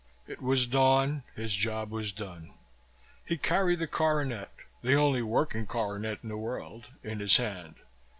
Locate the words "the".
3.77-3.85, 4.81-4.95, 6.29-6.37